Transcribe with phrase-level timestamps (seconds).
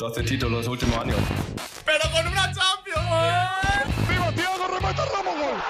[0.00, 1.18] 12 títulos últimos años.
[1.84, 4.08] ¡Pero con una Champions!
[4.08, 5.60] ¡Viva Thiago, remata Ramos, gol!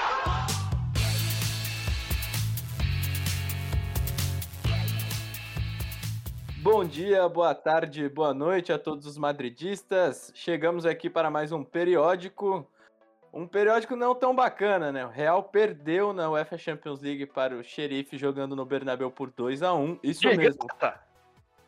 [6.62, 10.30] Bom dia, boa tarde, boa noite a todos os madridistas.
[10.32, 12.70] Chegamos aqui para mais um periódico.
[13.32, 15.04] Um periódico não tão bacana, né?
[15.04, 19.60] O Real perdeu na UEFA Champions League para o Xerife jogando no Bernabéu por 2
[19.64, 20.68] a 1 Isso mesmo.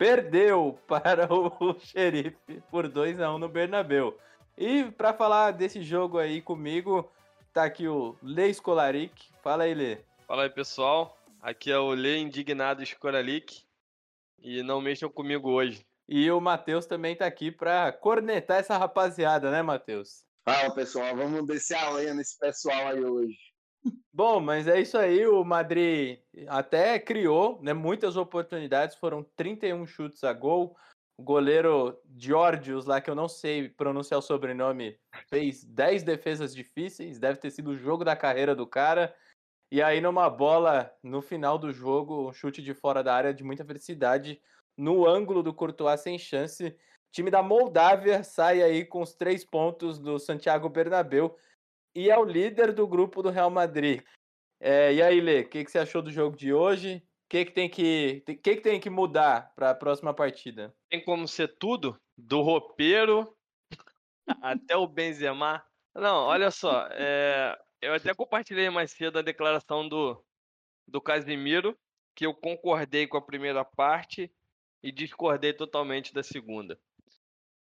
[0.03, 4.19] Perdeu para o Xerife por 2 a 1 no Bernabéu.
[4.59, 7.09] E para falar desse jogo aí comigo,
[7.53, 9.31] tá aqui o Lê Skolaric.
[9.45, 9.99] Fala aí, Lê.
[10.27, 11.17] Fala aí, pessoal.
[11.41, 13.63] Aqui é o Lê Indignado Skolaric.
[14.41, 15.87] E não mexam comigo hoje.
[16.09, 20.25] E o Matheus também tá aqui para cornetar essa rapaziada, né, Matheus?
[20.45, 23.39] Fala pessoal, vamos descer a lenha nesse pessoal aí hoje.
[24.13, 30.23] Bom, mas é isso aí, o Madrid até criou né, muitas oportunidades, foram 31 chutes
[30.23, 30.77] a gol.
[31.17, 37.19] O goleiro Georgios, lá que eu não sei pronunciar o sobrenome, fez 10 defesas difíceis,
[37.19, 39.15] deve ter sido o jogo da carreira do cara.
[39.71, 43.43] E aí, numa bola no final do jogo, um chute de fora da área de
[43.43, 44.41] muita felicidade,
[44.77, 46.77] no ângulo do Courtois sem chance.
[47.11, 51.37] time da Moldávia sai aí com os três pontos do Santiago Bernabéu
[51.95, 54.03] e é o líder do grupo do Real Madrid.
[54.61, 56.97] É, e aí, Lê, o que, que você achou do jogo de hoje?
[56.97, 60.75] O que, que tem que, que, que tem que mudar para a próxima partida?
[60.89, 63.37] Tem como ser tudo, do roupeiro
[64.41, 65.65] até o Benzema.
[65.95, 70.25] Não, olha só, é, eu até compartilhei mais cedo a declaração do,
[70.87, 71.77] do Casimiro,
[72.15, 74.33] que eu concordei com a primeira parte
[74.83, 76.79] e discordei totalmente da segunda.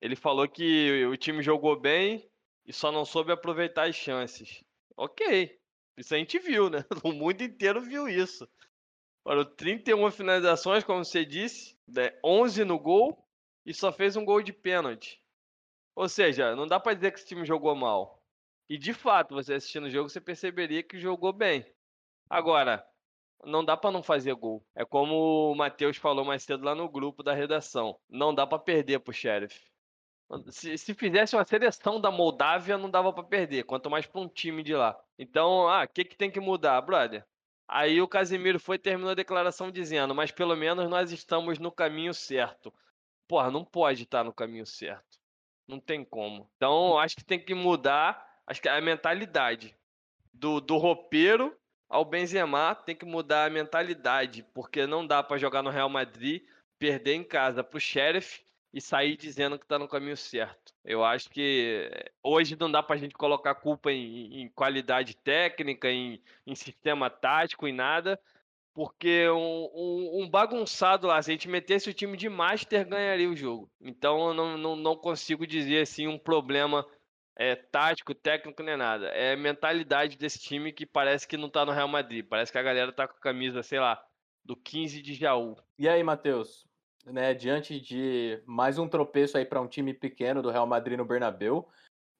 [0.01, 2.29] Ele falou que o time jogou bem
[2.65, 4.63] e só não soube aproveitar as chances.
[4.95, 5.59] Ok,
[5.97, 6.85] isso a gente viu, né?
[7.03, 8.47] O mundo inteiro viu isso.
[9.23, 11.77] Foram 31 finalizações, como você disse,
[12.23, 12.65] 11 né?
[12.65, 13.25] no gol
[13.65, 15.21] e só fez um gol de pênalti.
[15.95, 18.21] Ou seja, não dá para dizer que esse time jogou mal.
[18.69, 21.65] E de fato, você assistindo o jogo, você perceberia que jogou bem.
[22.29, 22.85] Agora,
[23.45, 24.65] não dá para não fazer gol.
[24.75, 27.99] É como o Matheus falou mais cedo lá no grupo da redação.
[28.09, 29.72] Não dá para perder pro Sheriff.
[30.49, 34.27] Se, se, fizesse uma seleção da Moldávia, não dava para perder, quanto mais para um
[34.27, 34.99] time de lá.
[35.19, 37.25] Então, ah, o que, que tem que mudar, brother?
[37.67, 42.13] Aí o Casimiro foi terminou a declaração dizendo: Mas pelo menos nós estamos no caminho
[42.13, 42.73] certo.
[43.27, 45.19] Porra, não pode estar no caminho certo.
[45.67, 46.49] Não tem como.
[46.55, 49.75] Então, acho que tem que mudar acho que a mentalidade
[50.33, 51.55] do, do roupeiro
[51.89, 56.43] ao Benzema tem que mudar a mentalidade, porque não dá para jogar no Real Madrid,
[56.79, 60.73] perder em casa pro Sheriff e sair dizendo que tá no caminho certo.
[60.83, 61.89] Eu acho que
[62.23, 67.67] hoje não dá pra gente colocar culpa em, em qualidade técnica, em, em, sistema tático,
[67.67, 68.19] em nada,
[68.73, 73.29] porque um, um, um, bagunçado lá, se a gente metesse o time de Master, ganharia
[73.29, 73.69] o jogo.
[73.79, 76.83] Então eu não, não, não consigo dizer assim um problema
[77.35, 79.07] é, tático, técnico, nem nada.
[79.09, 82.25] É mentalidade desse time que parece que não tá no Real Madrid.
[82.27, 84.03] Parece que a galera tá com a camisa, sei lá,
[84.43, 85.55] do 15 de Jaú.
[85.77, 86.65] E aí, Matheus?
[87.05, 91.03] Né, diante de mais um tropeço aí para um time pequeno do Real Madrid no
[91.03, 91.67] Bernabeu,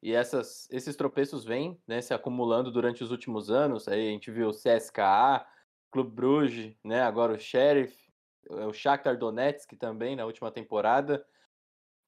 [0.02, 3.88] e essas, esses tropeços vêm né, se acumulando durante os últimos anos.
[3.88, 5.48] Aí a gente viu o CSKA,
[5.90, 7.98] Clube Bruges, né, agora o Sheriff,
[8.50, 11.26] o Shakhtar Donetsk também na última temporada.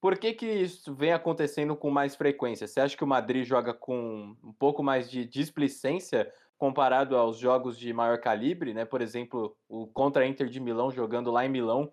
[0.01, 2.67] Por que, que isso vem acontecendo com mais frequência?
[2.67, 7.77] Você acha que o Madrid joga com um pouco mais de displicência comparado aos jogos
[7.77, 8.85] de maior calibre, né?
[8.85, 11.91] Por exemplo, o contra Inter de Milão jogando lá em Milão,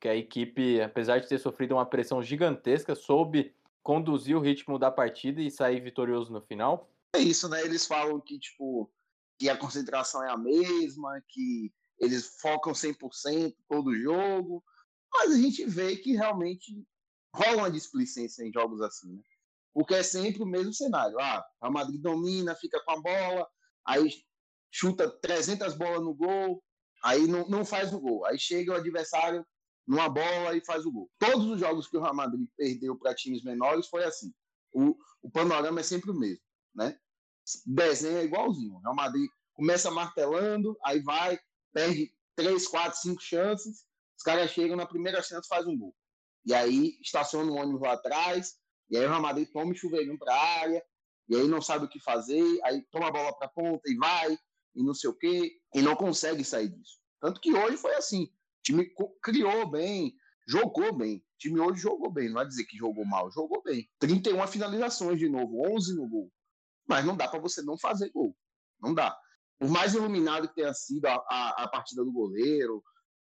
[0.00, 4.90] que a equipe, apesar de ter sofrido uma pressão gigantesca, soube conduzir o ritmo da
[4.90, 6.90] partida e sair vitorioso no final?
[7.14, 7.62] É isso, né?
[7.62, 8.90] Eles falam que tipo
[9.38, 14.62] que a concentração é a mesma, que eles focam 100% todo jogo,
[15.12, 16.86] mas a gente vê que realmente
[17.34, 19.22] rola uma displicência em jogos assim, né?
[19.72, 21.18] Porque é sempre o mesmo cenário.
[21.18, 23.48] Ah, a Madrid domina, fica com a bola,
[23.86, 24.10] aí
[24.70, 26.62] chuta 300 bolas no gol,
[27.02, 28.26] aí não, não faz o gol.
[28.26, 29.46] Aí chega o adversário
[29.90, 31.10] numa bola e faz o gol.
[31.18, 34.32] Todos os jogos que o Real Madrid perdeu para times menores foi assim.
[34.72, 36.96] O, o panorama é sempre o mesmo, né?
[37.66, 38.74] Desenho é igualzinho.
[38.74, 41.36] O Real Madrid começa martelando, aí vai,
[41.72, 43.84] perde 3, 4, 5 chances,
[44.16, 45.92] os caras chegam na primeira chance faz um gol.
[46.46, 48.54] E aí estaciona o ônibus lá atrás,
[48.88, 50.84] e aí o Real Madrid toma o chuveirinho para a área,
[51.28, 53.96] e aí não sabe o que fazer, aí toma a bola para a ponta e
[53.96, 54.38] vai,
[54.76, 57.00] e não sei o quê, e não consegue sair disso.
[57.20, 58.92] Tanto que hoje foi assim: time
[59.22, 60.14] criou bem,
[60.46, 61.18] jogou bem.
[61.18, 63.88] O time hoje jogou bem, não vai dizer que jogou mal, jogou bem.
[63.98, 66.30] 31 finalizações de novo, 11 no gol.
[66.88, 68.36] Mas não dá para você não fazer gol.
[68.80, 69.16] Não dá.
[69.58, 72.82] Por mais iluminado que tenha sido a, a, a partida do goleiro,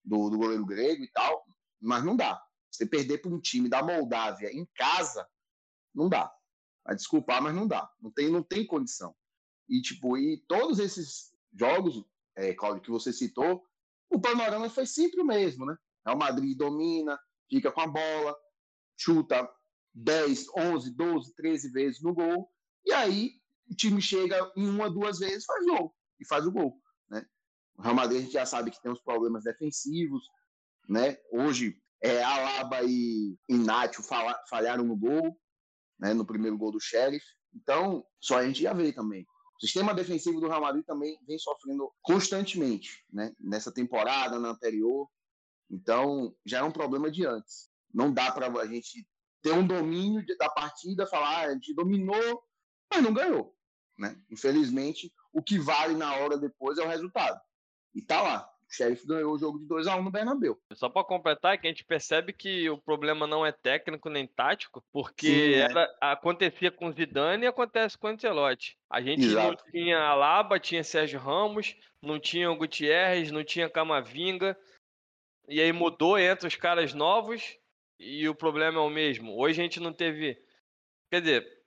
[0.04, 1.44] do, do goleiro grego e tal,
[1.80, 2.40] mas não dá.
[2.70, 5.26] Você perder para um time da Moldávia em casa,
[5.94, 6.32] não dá.
[6.84, 7.88] Vai desculpar, mas não dá.
[8.00, 9.14] Não tem, não tem condição.
[9.68, 12.04] E, tipo, e todos esses jogos,
[12.36, 13.62] é, que você citou,
[14.12, 15.76] o panorama foi sempre o mesmo, né?
[16.04, 17.18] Real Madrid domina,
[17.48, 18.36] fica com a bola,
[18.96, 19.48] chuta
[19.94, 22.48] 10, 11, 12, 13 vezes no gol,
[22.84, 23.32] e aí
[23.70, 26.78] o time chega em uma, duas vezes, faz gol, e faz o gol,
[27.08, 27.24] né?
[27.76, 30.22] O Real Madrid a gente já sabe que tem os problemas defensivos,
[30.88, 31.16] né?
[31.32, 34.02] Hoje, é, Alaba e Inácio
[34.48, 35.38] falharam no gol,
[35.98, 36.12] né?
[36.12, 37.24] No primeiro gol do Sheriff,
[37.54, 39.26] então só a gente já vê também.
[39.62, 43.32] O sistema defensivo do Real Madrid também vem sofrendo constantemente, né?
[43.38, 45.08] Nessa temporada, na anterior,
[45.72, 47.70] então, já é um problema de antes.
[47.92, 49.08] Não dá para a gente
[49.40, 52.44] ter um domínio da partida, falar, ah, a gente dominou,
[52.92, 53.56] mas não ganhou.
[53.98, 54.22] Né?
[54.30, 57.40] Infelizmente, o que vale na hora depois é o resultado.
[57.94, 58.51] E tá lá.
[58.72, 60.58] O Sheriff ganhou o jogo de 2 a 1 um no Bernabéu.
[60.72, 64.82] Só para completar, que a gente percebe que o problema não é técnico nem tático,
[64.90, 65.58] porque Sim, é.
[65.58, 68.78] era, acontecia com o Zidane e acontece com o Ancelotti.
[68.88, 69.62] A gente Exato.
[69.62, 74.56] não tinha Alaba, tinha Sérgio Ramos, não tinha o Gutierrez, não tinha Camavinga.
[75.46, 77.58] E aí mudou, entra os caras novos
[77.98, 79.36] e o problema é o mesmo.
[79.38, 80.42] Hoje a gente não teve.
[81.10, 81.62] Quer dizer,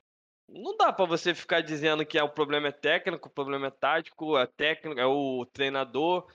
[0.50, 3.72] não dá para você ficar dizendo que é, o problema é técnico, o problema é
[3.72, 6.28] tático, é técnico, é o treinador.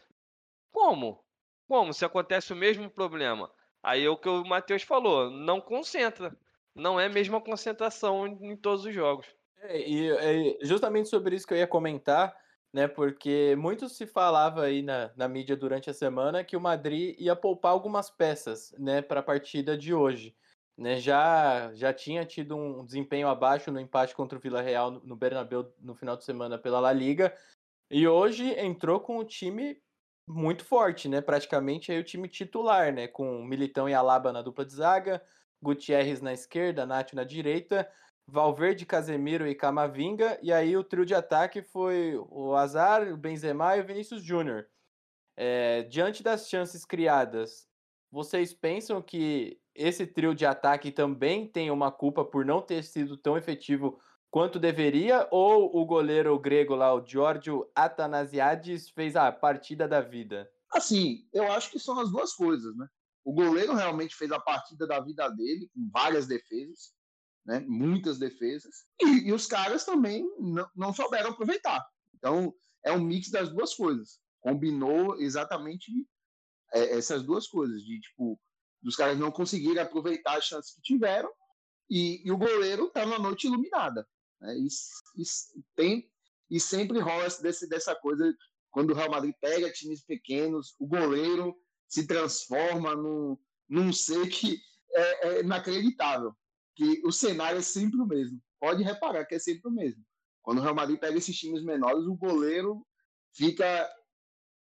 [0.71, 1.25] Como?
[1.69, 1.93] Como?
[1.93, 3.51] Se acontece o mesmo problema.
[3.83, 6.37] Aí é o que o Matheus falou, não concentra.
[6.75, 9.27] Não é a mesma concentração em todos os jogos.
[9.57, 12.35] É, e é justamente sobre isso que eu ia comentar
[12.73, 12.87] né?
[12.87, 17.35] Porque muito se falava aí na, na mídia durante a semana que o Madrid ia
[17.35, 20.35] poupar algumas peças, né, para a partida de hoje.
[20.77, 25.15] Né, já, já tinha tido um desempenho abaixo no empate contra o Vila Real no
[25.15, 27.37] Bernabéu no final de semana pela La Liga.
[27.91, 29.79] E hoje entrou com o time
[30.31, 31.21] muito forte, né?
[31.21, 33.09] Praticamente aí o time titular, né?
[33.09, 35.23] Com Militão e Alaba na dupla de zaga,
[35.61, 37.91] Gutierrez na esquerda, Nath na direita,
[38.27, 43.77] Valverde, Casemiro e Camavinga, e aí o trio de ataque foi o Azar, o Benzema
[43.77, 44.69] e o Vinícius Júnior.
[45.37, 47.67] É, diante das chances criadas,
[48.11, 53.17] vocês pensam que esse trio de ataque também tem uma culpa por não ter sido
[53.17, 53.99] tão efetivo
[54.31, 60.51] quanto deveria, ou o goleiro grego lá, o Giorgio Atanasiades, fez a partida da vida?
[60.73, 62.87] Assim, eu acho que são as duas coisas, né?
[63.25, 66.95] O goleiro realmente fez a partida da vida dele, com várias defesas
[67.51, 67.61] né?
[67.67, 71.85] muitas defesas, e, e os caras também não, não souberam aproveitar.
[72.15, 72.55] Então,
[72.85, 74.21] é um mix das duas coisas.
[74.41, 75.91] Combinou exatamente
[76.73, 78.41] é, essas duas coisas, de tipo,
[78.83, 81.31] dos caras não conseguirem aproveitar as chances que tiveram,
[81.89, 84.07] e, e o goleiro tá na noite iluminada.
[84.41, 84.57] Né?
[84.57, 85.25] E, e,
[85.75, 86.11] tem,
[86.51, 88.35] e sempre rola desse, dessa coisa,
[88.71, 91.57] quando o Real Madrid pega times pequenos, o goleiro
[91.89, 93.37] se transforma num,
[93.69, 94.61] num ser que
[94.93, 96.35] é, é inacreditável
[96.75, 98.41] que o cenário é sempre o mesmo.
[98.59, 100.05] Pode reparar que é sempre o mesmo.
[100.43, 102.87] Quando o Real Madrid pega esses times menores, o goleiro
[103.33, 103.91] fica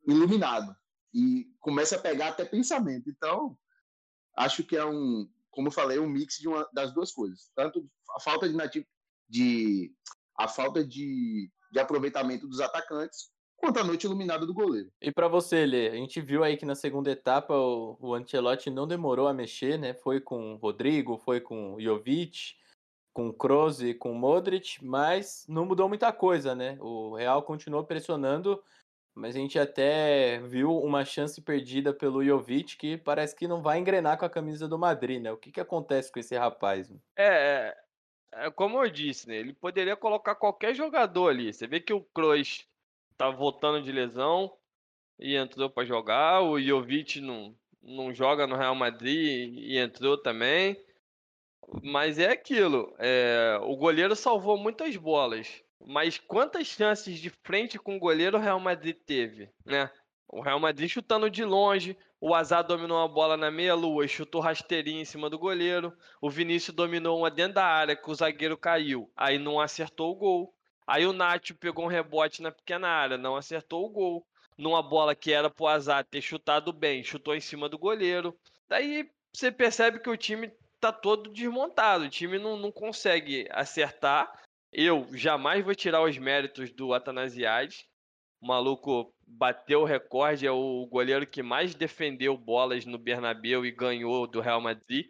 [0.07, 0.75] iluminado
[1.13, 3.11] e começa a pegar até pensamento.
[3.11, 3.59] Então,
[4.37, 7.51] acho que é um, como eu falei, um mix de uma, das duas coisas.
[7.55, 8.55] Tanto a falta de
[9.29, 9.93] de
[10.37, 14.91] a falta de, de aproveitamento dos atacantes, quanto a noite iluminada do goleiro.
[15.01, 18.71] E para você, Lê, a gente viu aí que na segunda etapa o, o Ancelotti
[18.71, 19.95] não demorou a mexer, né?
[19.95, 22.55] Foi com o Rodrigo, foi com o Jovic,
[23.13, 26.77] com o Kroos e com o Modric, mas não mudou muita coisa, né?
[26.81, 28.63] O Real continuou pressionando,
[29.15, 33.79] mas a gente até viu uma chance perdida pelo Jovic que parece que não vai
[33.79, 35.33] engrenar com a camisa do Madrid, né?
[35.33, 36.93] O que, que acontece com esse rapaz?
[37.17, 37.77] É, é,
[38.37, 39.37] é como eu disse, né?
[39.37, 41.53] Ele poderia colocar qualquer jogador ali.
[41.53, 42.67] Você vê que o Kroos
[43.17, 44.53] tá voltando de lesão
[45.19, 46.43] e entrou para jogar.
[46.43, 50.77] O Jovic não, não joga no Real Madrid e entrou também.
[51.83, 52.95] Mas é aquilo.
[52.99, 55.63] É, o goleiro salvou muitas bolas.
[55.85, 59.91] Mas quantas chances de frente com o goleiro o Real Madrid teve, né?
[60.29, 64.41] O Real Madrid chutando de longe, o Azar dominou a bola na meia-lua e chutou
[64.41, 65.97] rasteirinho em cima do goleiro.
[66.21, 70.17] O Vinícius dominou uma dentro da área que o zagueiro caiu, aí não acertou o
[70.17, 70.55] gol.
[70.87, 74.27] Aí o Nacho pegou um rebote na pequena área, não acertou o gol.
[74.57, 78.39] Numa bola que era pro azar ter chutado bem, chutou em cima do goleiro.
[78.69, 82.05] Daí você percebe que o time tá todo desmontado.
[82.05, 84.33] O time não, não consegue acertar.
[84.73, 87.87] Eu jamais vou tirar os méritos do Atanasiades.
[88.41, 93.73] O maluco bateu o recorde, é o goleiro que mais defendeu bolas no Bernabéu e
[93.73, 95.07] ganhou do Real Madrid.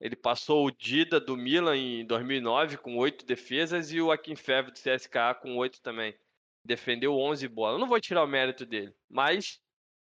[0.00, 4.78] Ele passou o Dida do Milan em 2009 com oito defesas e o Akinfev do
[4.78, 6.14] CSKA com oito também.
[6.64, 7.80] Defendeu 11 bolas.
[7.80, 9.58] Não vou tirar o mérito dele, mas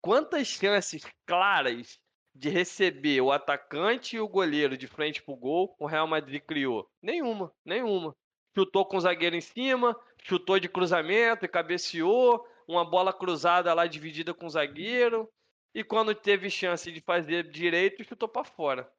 [0.00, 1.98] quantas chances claras
[2.34, 6.88] de receber o atacante e o goleiro de frente pro gol, o Real Madrid criou?
[7.02, 8.14] Nenhuma, nenhuma.
[8.54, 13.86] Chutou com o zagueiro em cima, chutou de cruzamento e cabeceou, uma bola cruzada lá
[13.86, 15.30] dividida com o zagueiro,
[15.74, 18.92] e quando teve chance de fazer direito, chutou para fora.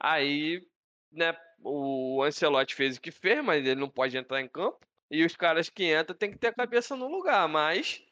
[0.00, 0.66] Aí,
[1.10, 4.78] né, o Ancelotti fez o que fez, mas ele não pode entrar em campo.
[5.10, 7.48] E os caras que entram têm que ter a cabeça no lugar.
[7.48, 8.02] Mas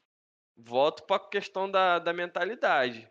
[0.56, 3.08] volto para a questão da, da mentalidade.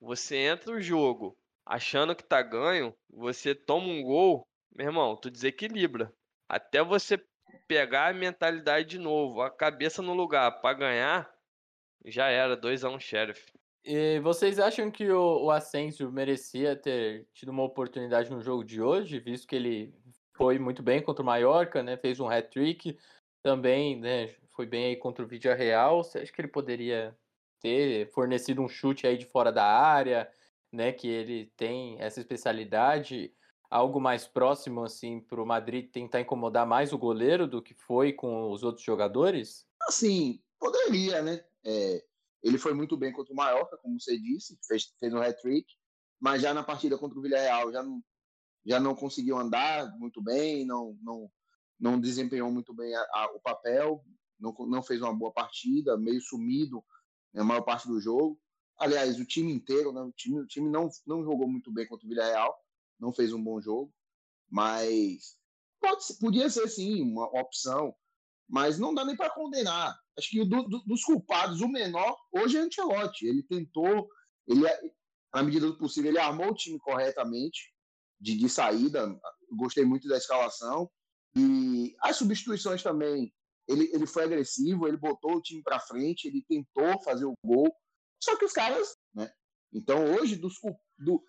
[0.00, 5.30] Você entra o jogo achando que tá ganho, você toma um gol, meu irmão, tu
[5.30, 6.12] desequilibra.
[6.48, 7.24] Até você
[7.68, 11.32] pegar a mentalidade de novo, a cabeça no lugar para ganhar,
[12.04, 13.52] já era 2 a 1 um Sheriff.
[13.84, 18.82] E vocês acham que o, o Asensio merecia ter tido uma oportunidade no jogo de
[18.82, 19.94] hoje, visto que ele
[20.36, 21.96] foi muito bem contra o Mallorca, né?
[21.96, 22.96] Fez um hat-trick,
[23.42, 24.28] também, né?
[24.50, 26.02] Foi bem aí contra o Vídeo Real.
[26.02, 27.16] Você acha que ele poderia
[27.60, 30.30] ter fornecido um chute aí de fora da área,
[30.72, 30.92] né?
[30.92, 33.32] Que ele tem essa especialidade,
[33.70, 38.12] algo mais próximo assim para o Madrid tentar incomodar mais o goleiro do que foi
[38.12, 39.66] com os outros jogadores?
[39.82, 41.44] Assim, poderia, né?
[41.64, 42.04] É,
[42.42, 45.66] ele foi muito bem contra o Mallorca, como você disse, fez, fez um hat-trick,
[46.18, 48.02] mas já na partida contra o Villarreal já não,
[48.64, 51.30] já não conseguiu andar muito bem, não, não,
[51.78, 54.04] não desempenhou muito bem a, a, o papel,
[54.38, 56.84] não, não fez uma boa partida, meio sumido
[57.32, 58.40] na maior parte do jogo.
[58.78, 62.06] Aliás, o time inteiro, né, o time, o time não, não jogou muito bem contra
[62.06, 62.56] o Villarreal,
[62.98, 63.92] não fez um bom jogo,
[64.48, 65.36] mas
[65.80, 67.94] pode, podia ser sim uma opção,
[68.50, 72.58] mas não dá nem para condenar acho que do, do, dos culpados, o menor, hoje
[72.58, 73.26] é Ancelotti.
[73.26, 74.08] Ele tentou,
[74.46, 74.60] ele,
[75.34, 77.72] na medida do possível, ele armou o time corretamente
[78.20, 79.18] de, de saída.
[79.56, 80.88] Gostei muito da escalação.
[81.34, 83.32] E as substituições também,
[83.66, 87.74] ele, ele foi agressivo, ele botou o time para frente, ele tentou fazer o gol.
[88.22, 89.30] Só que os caras, né?
[89.72, 90.54] Então, hoje, dos,
[90.98, 91.22] do,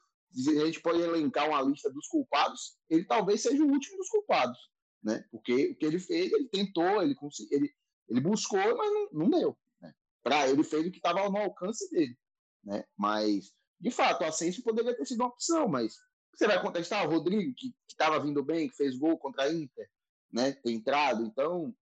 [0.62, 4.58] a gente pode elencar uma lista dos culpados, ele talvez seja o último dos culpados,
[5.04, 5.26] né?
[5.32, 7.16] Porque o que ele fez, ele tentou, ele,
[7.52, 7.74] ele,
[8.08, 9.58] ele buscou, mas não, não deu.
[9.82, 9.94] Né?
[10.24, 12.18] Para ele fez o que estava no alcance dele.
[12.64, 12.84] Né?
[12.98, 15.96] Mas, de fato, o Asensio poderia ter sido uma opção, mas
[16.34, 19.90] você vai contestar o Rodrigo, que estava vindo bem, que fez gol contra a Inter,
[20.32, 20.52] né?
[20.52, 21.74] Ter entrado, então.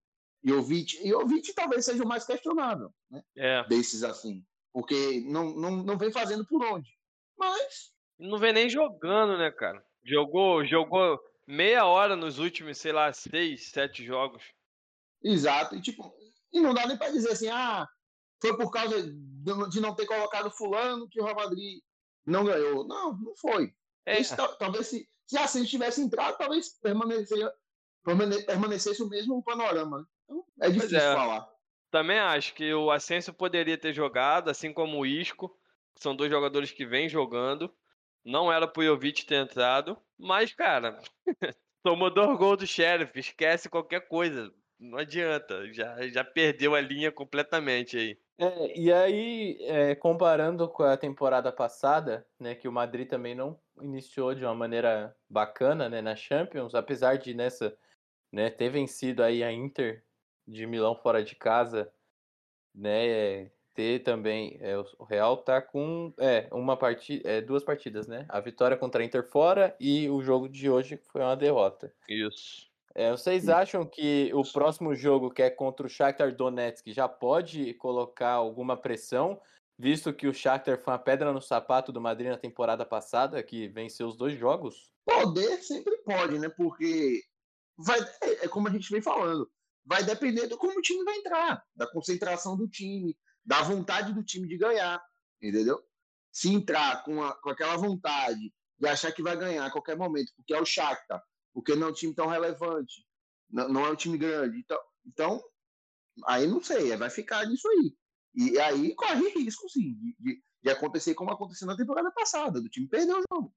[0.42, 3.22] Jovic, Jovic talvez seja o mais questionável, né?
[3.36, 3.64] É.
[3.68, 4.44] Desses assim.
[4.72, 6.90] Porque não, não, não vem fazendo por onde.
[7.38, 7.92] Mas.
[8.18, 9.84] Não vem nem jogando, né, cara?
[10.04, 14.42] Jogou, jogou meia hora nos últimos, sei lá, seis, sete jogos.
[15.22, 15.74] Exato.
[15.74, 16.14] E, tipo,
[16.52, 17.86] e não dá nem para dizer assim, ah,
[18.40, 21.80] foi por causa de não ter colocado fulano que o Real Madrid
[22.24, 22.86] não ganhou.
[22.86, 23.74] Não, não foi.
[24.06, 24.20] É.
[24.20, 27.52] Esse, talvez se, se a Ascenso tivesse entrado, talvez permaneceria,
[28.46, 30.08] permanecesse o mesmo panorama.
[30.24, 31.14] Então, é difícil é.
[31.14, 31.48] falar.
[31.90, 35.54] Também acho que o Ascenso poderia ter jogado, assim como o Isco.
[35.96, 37.74] São dois jogadores que vêm jogando.
[38.24, 39.98] Não era pro Jovic ter entrado.
[40.18, 41.00] Mas, cara,
[41.82, 43.18] tomou dois gols do Sheriff.
[43.18, 48.18] Esquece qualquer coisa não adianta, já, já perdeu a linha completamente aí.
[48.38, 53.60] É, e aí, é, comparando com a temporada passada, né, que o Madrid também não
[53.82, 57.76] iniciou de uma maneira bacana, né, na Champions, apesar de nessa,
[58.32, 60.02] né, ter vencido aí a Inter
[60.48, 61.92] de Milão fora de casa,
[62.74, 68.26] né, ter também, é, o Real tá com, é, uma partida, é, duas partidas, né,
[68.28, 71.90] a vitória contra a Inter fora e o jogo de hoje foi uma derrota.
[72.06, 72.68] Isso.
[72.94, 77.72] É, vocês acham que o próximo jogo, que é contra o Shakhtar Donetsk, já pode
[77.74, 79.40] colocar alguma pressão,
[79.78, 83.66] visto que o Shakhtar foi uma pedra no sapato do Madrid na temporada passada, que
[83.68, 84.92] venceu os dois jogos?
[85.06, 86.50] Poder sempre pode, né?
[86.50, 87.22] Porque
[87.78, 89.50] vai, é, é como a gente vem falando,
[89.86, 93.16] vai depender de como o time vai entrar, da concentração do time,
[93.50, 95.02] da vontade do time de ganhar,
[95.42, 95.82] entendeu?
[96.30, 100.32] Se entrar com, a, com aquela vontade de achar que vai ganhar a qualquer momento,
[100.36, 101.20] porque é o Shakhtar,
[101.52, 103.04] porque não é um time tão relevante,
[103.50, 104.56] não, não é um time grande.
[104.56, 105.42] Então, então,
[106.26, 107.92] aí não sei, vai ficar nisso aí.
[108.36, 112.86] E aí corre risco, sim, de, de acontecer como aconteceu na temporada passada, do time
[112.86, 113.52] perder o jogo.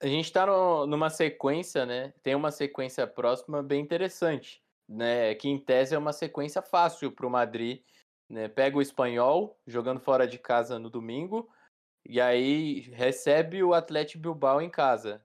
[0.00, 0.46] A gente está
[0.86, 2.14] numa sequência, né?
[2.22, 5.34] Tem uma sequência próxima bem interessante, né?
[5.34, 7.82] Que em tese é uma sequência fácil para o Madrid.
[8.32, 8.48] Né?
[8.48, 11.50] Pega o espanhol, jogando fora de casa no domingo,
[12.02, 15.22] e aí recebe o Atlético Bilbao em casa.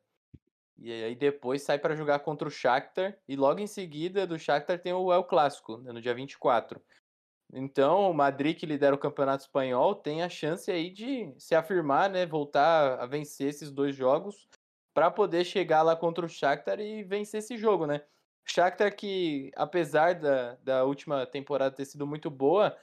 [0.77, 4.77] E aí depois sai para jogar contra o Shakhtar e logo em seguida do Shakhtar
[4.79, 6.81] tem o El Clássico, né, no dia 24.
[7.53, 12.09] Então, o Madrid que lidera o Campeonato Espanhol tem a chance aí de se afirmar,
[12.09, 14.49] né, voltar a vencer esses dois jogos
[14.93, 18.03] para poder chegar lá contra o Shakhtar e vencer esse jogo, né?
[18.45, 22.77] Shakhtar que apesar da, da última temporada ter sido muito boa,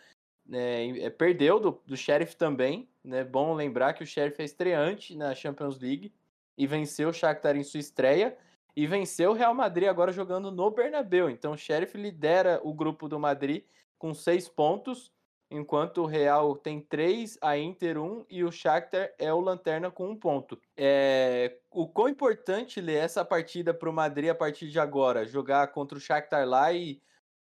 [0.47, 2.89] né, perdeu do, do Sheriff também.
[3.03, 3.25] Né?
[3.25, 6.13] Bom lembrar que o Sheriff é estreante na Champions League
[6.57, 8.37] e venceu o Shakhtar em sua estreia
[8.77, 11.31] e venceu o Real Madrid agora jogando no Bernabéu.
[11.31, 13.65] Então o Sheriff lidera o grupo do Madrid
[13.99, 15.13] com seis pontos,
[15.51, 20.09] enquanto o Real tem três, a Inter um e o Shakhtar é o lanterna com
[20.11, 20.61] um ponto.
[20.77, 21.57] É...
[21.71, 25.25] O quão importante é essa partida para o Madrid a partir de agora?
[25.25, 27.01] Jogar contra o Shakhtar lá e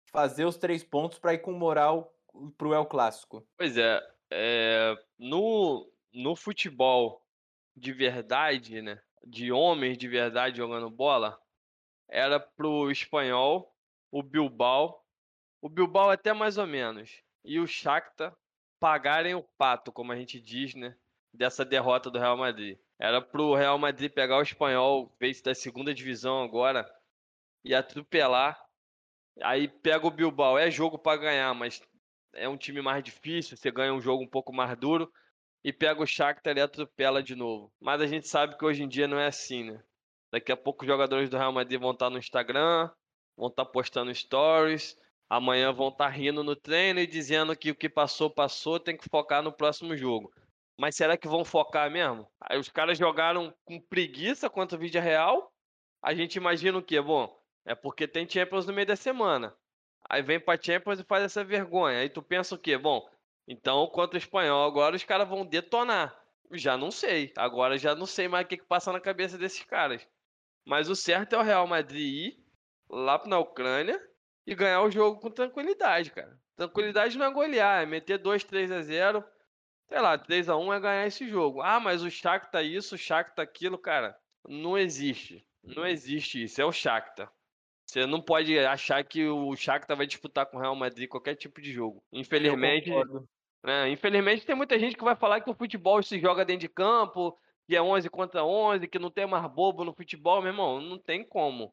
[0.06, 2.15] fazer os três pontos para ir com moral
[2.56, 3.46] para o El Clássico.
[3.56, 4.00] Pois é,
[4.30, 7.22] é, no, no futebol
[7.76, 9.00] de verdade, né?
[9.24, 11.38] De homens de verdade jogando bola,
[12.08, 13.74] era pro espanhol,
[14.10, 15.04] o Bilbao,
[15.60, 18.34] o Bilbao até mais ou menos, e o Shakhtar
[18.78, 20.96] pagarem o pato, como a gente diz, né?
[21.32, 22.78] Dessa derrota do Real Madrid.
[22.98, 26.88] Era pro Real Madrid pegar o espanhol, vez da segunda divisão agora,
[27.64, 28.64] e atropelar.
[29.42, 31.82] Aí pega o Bilbao, é jogo para ganhar, mas
[32.36, 35.12] é um time mais difícil, você ganha um jogo um pouco mais duro
[35.64, 37.72] e pega o Shakhtar e atropela de novo.
[37.80, 39.82] Mas a gente sabe que hoje em dia não é assim, né?
[40.32, 42.90] Daqui a pouco os jogadores do Real Madrid vão estar no Instagram,
[43.36, 44.96] vão estar postando stories,
[45.28, 49.08] amanhã vão estar rindo no treino e dizendo que o que passou, passou, tem que
[49.08, 50.32] focar no próximo jogo.
[50.78, 52.28] Mas será que vão focar mesmo?
[52.40, 55.52] Aí os caras jogaram com preguiça contra o Vídeo Real.
[56.02, 57.00] A gente imagina o quê?
[57.00, 59.56] Bom, é porque tem Champions no meio da semana.
[60.08, 62.00] Aí vem pra Champions e faz essa vergonha.
[62.00, 62.78] Aí tu pensa o quê?
[62.78, 63.08] Bom,
[63.46, 66.16] então contra o espanhol agora os caras vão detonar.
[66.52, 67.32] Já não sei.
[67.36, 70.06] Agora já não sei mais o que, que passa na cabeça desses caras.
[70.64, 72.46] Mas o certo é o Real Madrid ir
[72.88, 74.00] lá na Ucrânia
[74.46, 76.38] e ganhar o jogo com tranquilidade, cara.
[76.56, 79.24] Tranquilidade não é golear, é meter 2, 3 a 0.
[79.88, 81.60] Sei lá, 3 a 1 é ganhar esse jogo.
[81.60, 84.18] Ah, mas o Shakhtar isso, o Shakhtar aquilo, cara.
[84.48, 85.46] Não existe.
[85.62, 86.60] Não existe isso.
[86.60, 87.32] É o Shakhtar.
[87.86, 91.60] Você não pode achar que o Shakhtar vai disputar com o Real Madrid qualquer tipo
[91.60, 92.02] de jogo.
[92.12, 92.90] Infelizmente,
[93.64, 96.68] né, infelizmente tem muita gente que vai falar que o futebol se joga dentro de
[96.68, 97.38] campo,
[97.68, 100.98] que é 11 contra 11, que não tem mais bobo no futebol, meu irmão, não
[100.98, 101.72] tem como.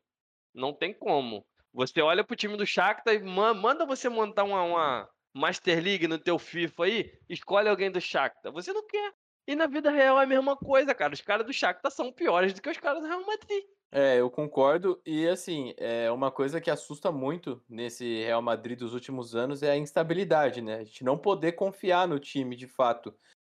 [0.54, 1.46] Não tem como.
[1.74, 6.20] Você olha pro time do Shakhtar e manda você montar uma, uma Master League no
[6.20, 8.52] teu FIFA aí, escolhe alguém do Shakhtar.
[8.52, 9.14] Você não quer.
[9.48, 11.14] E na vida real é a mesma coisa, cara.
[11.14, 13.64] Os caras do Shakhtar são piores do que os caras do Real Madrid.
[13.96, 15.00] É, eu concordo.
[15.06, 19.70] E assim, é uma coisa que assusta muito nesse Real Madrid dos últimos anos é
[19.70, 20.78] a instabilidade, né?
[20.78, 23.14] A gente não poder confiar no time de fato.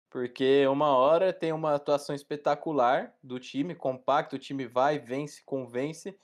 [0.08, 6.16] Porque uma hora tem uma atuação espetacular do time, compacto, o time vai, vence, convence,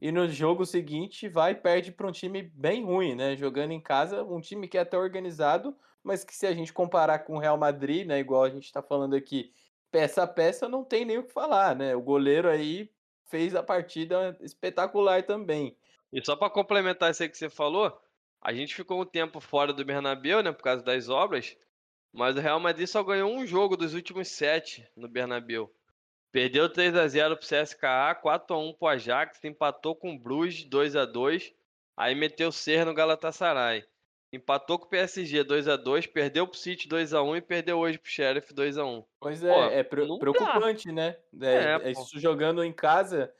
[0.00, 3.34] e no jogo seguinte vai e perde para um time bem ruim, né?
[3.36, 7.20] Jogando em casa, um time que é até organizado, mas que se a gente comparar
[7.20, 9.50] com o Real Madrid, né, igual a gente está falando aqui,
[9.90, 11.96] peça a peça, não tem nem o que falar, né?
[11.96, 12.90] O goleiro aí
[13.32, 15.74] fez a partida espetacular também.
[16.12, 17.98] E só para complementar isso aí que você falou,
[18.42, 21.56] a gente ficou um tempo fora do Bernabéu, né, por causa das obras,
[22.12, 25.74] mas o Real Madrid só ganhou um jogo dos últimos sete no Bernabéu.
[26.30, 30.64] Perdeu 3 a 0 pro CSKA, 4 a 1 pro Ajax, empatou com o Bruges
[30.64, 31.54] 2 a 2,
[31.96, 33.82] aí meteu Ser no Galatasaray.
[34.32, 39.04] Empatou com o PSG 2x2, perdeu pro City 2x1 e perdeu hoje pro Sheriff 2x1.
[39.20, 40.94] Pois é, pô, é preocupante, dá.
[40.94, 41.16] né?
[41.42, 43.30] É, é, isso jogando em casa,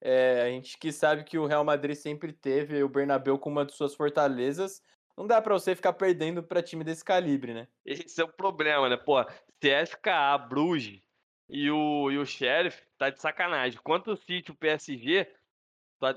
[0.00, 3.66] é, a gente que sabe que o Real Madrid sempre teve o Bernabéu como uma
[3.66, 4.82] de suas fortalezas,
[5.18, 7.68] não dá para você ficar perdendo para time desse calibre, né?
[7.84, 8.96] Esse é o problema, né?
[8.96, 9.22] Pô,
[9.60, 11.02] CSKA, Bruges
[11.48, 13.80] e o, e o Sheriff tá de sacanagem.
[13.82, 15.26] Quanto o City, o PSG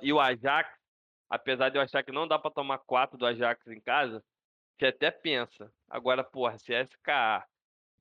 [0.01, 0.69] e o Ajax
[1.31, 4.21] apesar de eu achar que não dá para tomar quatro do Ajax em casa,
[4.77, 5.71] você até pensa.
[5.89, 7.47] Agora, porra, CSKA,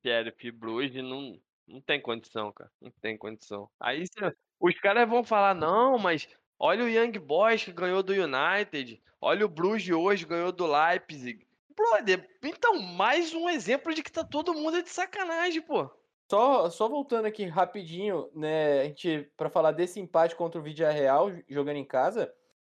[0.05, 2.71] Sheriff e Bruges, não, não tem condição, cara.
[2.81, 3.71] Não tem condição.
[3.79, 8.13] Aí cê, os caras vão falar, não, mas olha o Young Boys que ganhou do
[8.13, 9.01] United.
[9.21, 11.47] Olha o Bruges hoje ganhou do Leipzig.
[11.77, 15.89] Brother, então mais um exemplo de que tá todo mundo de sacanagem, pô.
[16.29, 20.91] Só, só voltando aqui rapidinho, né, a gente para falar desse empate contra o Vidia
[20.91, 22.33] Real jogando em casa,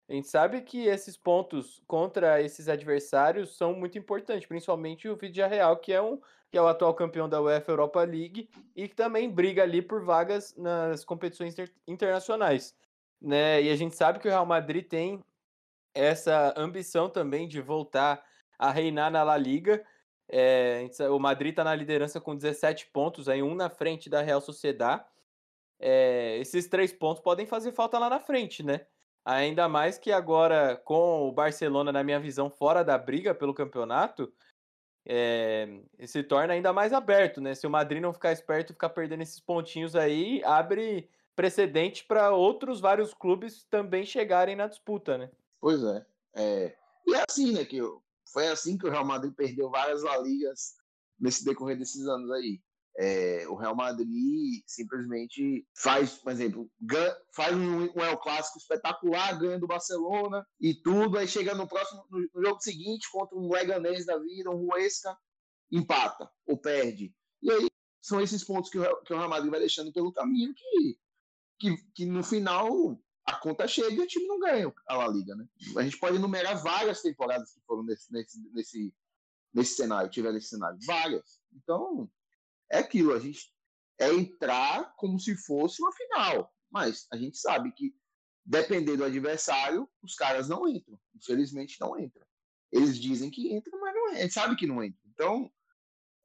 [0.10, 5.18] a gente sabe que esses pontos contra esses adversários são muito importantes, principalmente o
[5.50, 6.20] Real, que é um
[6.52, 10.04] que é o atual campeão da UEFA Europa League e que também briga ali por
[10.04, 12.76] vagas nas competições inter internacionais,
[13.20, 13.60] né?
[13.60, 15.20] E a gente sabe que o Real Madrid tem
[15.96, 18.24] essa ambição também de voltar
[18.60, 19.84] a reinar na La Liga.
[20.30, 24.40] É, o Madrid está na liderança com 17 pontos, aí um na frente da Real
[24.40, 25.04] Sociedad.
[25.80, 28.86] É, esses três pontos podem fazer falta lá na frente, né?
[29.26, 34.32] Ainda mais que agora, com o Barcelona, na minha visão, fora da briga pelo campeonato,
[35.06, 37.56] é, se torna ainda mais aberto, né?
[37.56, 42.80] Se o Madrid não ficar esperto ficar perdendo esses pontinhos aí, abre precedente para outros
[42.80, 45.32] vários clubes também chegarem na disputa, né?
[45.60, 46.06] Pois é.
[46.36, 46.76] é.
[47.08, 47.80] E é assim, né, que
[48.32, 50.76] Foi assim que o Real Madrid perdeu várias La Ligas
[51.20, 52.62] nesse decorrer desses anos aí.
[52.96, 59.40] É, o Real Madrid simplesmente faz, por exemplo, ganha, faz um, um El Clássico espetacular,
[59.40, 63.52] ganha do Barcelona e tudo, aí chega no próximo no, no jogo seguinte contra um
[63.52, 65.18] Leganés da vida, um Huesca,
[65.72, 67.12] empata ou perde.
[67.42, 67.68] E aí
[68.00, 71.00] são esses pontos que o, que o Real Madrid vai deixando pelo caminho que,
[71.60, 75.36] que, que no final a conta chega e o time não ganha a La Liga,
[75.36, 75.48] né?
[75.78, 78.94] A gente pode enumerar várias temporadas que foram nesse, nesse, nesse,
[79.54, 81.40] nesse cenário, tiveram esse cenário, várias.
[81.54, 82.10] Então,
[82.74, 83.52] é aquilo, a gente
[84.00, 87.96] é entrar como se fosse uma final, mas a gente sabe que
[88.46, 92.26] dependendo do adversário, os caras não entram, infelizmente não entram.
[92.72, 95.02] Eles dizem que entram, mas não é, a gente sabe que não entram.
[95.06, 95.52] Então,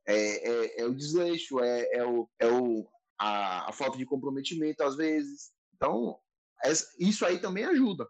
[0.06, 4.82] é, é, é o desleixo, é, é, o, é o, a, a falta de comprometimento
[4.82, 5.52] às vezes.
[5.74, 6.18] Então,
[6.98, 8.08] isso aí também ajuda,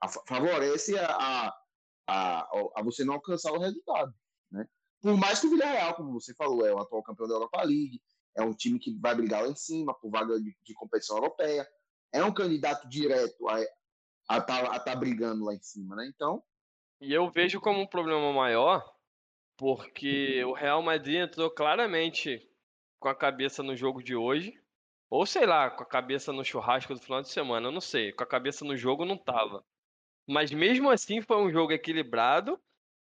[0.00, 1.60] a, favorece a, a,
[2.06, 2.40] a,
[2.76, 4.14] a, você não alcançar o resultado.
[5.00, 8.00] Por mais que o Villarreal, como você falou, é o atual campeão da Europa League,
[8.36, 11.66] é um time que vai brigar lá em cima por vaga de, de competição europeia,
[12.12, 13.60] é um candidato direto a
[14.38, 16.10] estar tá, tá brigando lá em cima, né?
[16.14, 16.42] Então.
[17.00, 18.84] E eu vejo como um problema maior,
[19.56, 22.46] porque o Real Madrid entrou claramente
[22.98, 24.60] com a cabeça no jogo de hoje,
[25.08, 28.12] ou sei lá, com a cabeça no churrasco do final de semana, eu não sei.
[28.12, 29.64] Com a cabeça no jogo não tava.
[30.28, 32.60] Mas mesmo assim foi um jogo equilibrado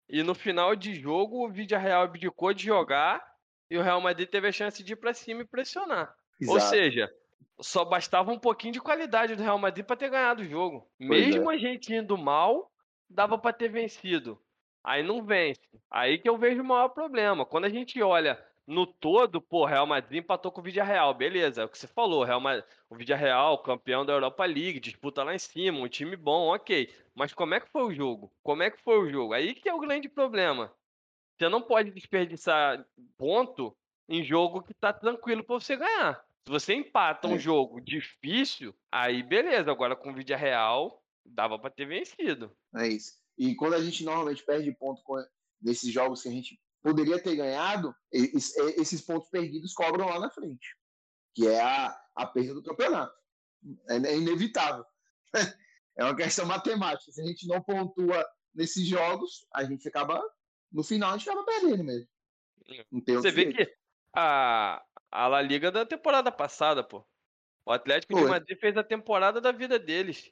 [0.07, 3.25] e no final de jogo, o Vídeo Real abdicou de jogar
[3.69, 6.15] e o Real Madrid teve a chance de ir para cima e pressionar.
[6.39, 6.53] Exato.
[6.53, 7.11] Ou seja,
[7.59, 10.87] só bastava um pouquinho de qualidade do Real Madrid para ter ganhado o jogo.
[10.97, 11.55] Pois Mesmo é.
[11.55, 12.71] a gente indo mal,
[13.09, 14.39] dava para ter vencido.
[14.83, 15.67] Aí não vence.
[15.89, 17.45] Aí que eu vejo o maior problema.
[17.45, 21.65] Quando a gente olha no todo, pô, Real Madrid empatou com o Real, beleza, é
[21.65, 25.39] o que você falou, Real Madrid, o Real, campeão da Europa League, disputa lá em
[25.39, 26.91] cima, um time bom, ok.
[27.13, 28.31] Mas como é que foi o jogo?
[28.41, 29.33] Como é que foi o jogo?
[29.33, 30.73] Aí que é o grande problema.
[31.37, 32.85] Você não pode desperdiçar
[33.17, 33.75] ponto
[34.09, 36.25] em jogo que tá tranquilo para você ganhar.
[36.45, 37.39] Se você empata um é.
[37.39, 42.55] jogo difícil, aí beleza, agora com o Real, dava para ter vencido.
[42.75, 43.13] É isso.
[43.37, 45.01] E quando a gente normalmente perde ponto
[45.61, 50.77] nesses jogos que a gente poderia ter ganhado, esses pontos perdidos cobram lá na frente,
[51.33, 53.11] que é a, a perda do campeonato.
[53.89, 54.85] É, é inevitável.
[55.97, 57.09] É uma questão matemática.
[57.09, 60.21] Se a gente não pontua nesses jogos, a gente acaba,
[60.69, 62.09] no final, a gente acaba perdendo mesmo.
[62.91, 63.55] Você vê jeito.
[63.55, 63.77] que
[64.13, 67.07] a, a La Liga da temporada passada, pô.
[67.65, 68.23] O Atlético Foi.
[68.23, 70.29] de Madrid fez a temporada da vida deles.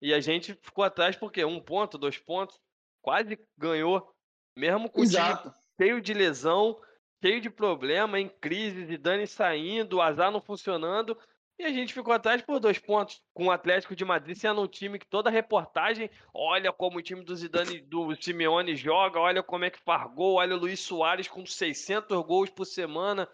[0.00, 2.60] E a gente ficou atrás porque um ponto, dois pontos,
[3.00, 4.08] quase ganhou.
[4.56, 5.48] Mesmo com Exato.
[5.48, 6.80] o time cheio de lesão,
[7.22, 11.16] cheio de problema, em crise, Zidane saindo, o azar não funcionando.
[11.58, 14.66] E a gente ficou atrás por dois pontos, com o Atlético de Madrid sendo um
[14.66, 19.64] time que toda reportagem, olha como o time do Zidane, do Simeone joga, olha como
[19.64, 23.28] é que faz gol, olha o Luiz Soares com 600 gols por semana.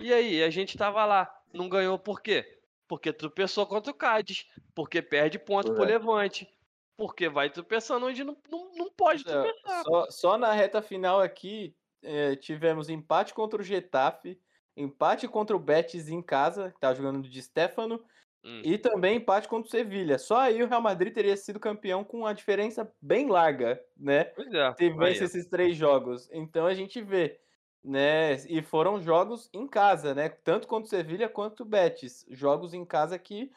[0.00, 2.58] E aí, a gente tava lá, não ganhou por quê?
[2.88, 5.86] Porque tropeçou contra o Cádiz, porque perde ponto é.
[5.86, 6.52] Levante,
[6.96, 9.82] porque vai tropeçando onde não, não, não pode tropeçar.
[9.84, 14.38] Só, só, na reta final aqui, é, tivemos empate contra o Getafe,
[14.76, 18.02] empate contra o Betis em casa, que tá jogando de Stefano,
[18.44, 18.62] hum.
[18.64, 20.18] e também empate contra o Sevilha.
[20.18, 24.24] Só aí o Real Madrid teria sido campeão com uma diferença bem larga, né?
[24.24, 24.74] Pois é.
[24.74, 26.28] Se vence esses três jogos.
[26.32, 27.40] Então a gente vê,
[27.82, 28.34] né?
[28.48, 30.28] E foram jogos em casa, né?
[30.28, 32.26] Tanto contra o Sevilha quanto o Betis.
[32.30, 33.50] Jogos em casa que